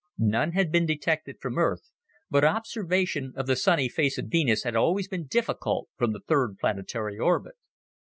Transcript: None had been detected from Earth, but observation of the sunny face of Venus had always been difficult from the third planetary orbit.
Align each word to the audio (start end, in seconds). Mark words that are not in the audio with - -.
None 0.17 0.53
had 0.53 0.71
been 0.71 0.87
detected 0.87 1.39
from 1.39 1.59
Earth, 1.59 1.91
but 2.27 2.43
observation 2.43 3.33
of 3.35 3.45
the 3.45 3.55
sunny 3.55 3.87
face 3.87 4.17
of 4.17 4.29
Venus 4.31 4.63
had 4.63 4.75
always 4.75 5.07
been 5.07 5.27
difficult 5.27 5.89
from 5.95 6.11
the 6.11 6.21
third 6.27 6.57
planetary 6.57 7.19
orbit. 7.19 7.53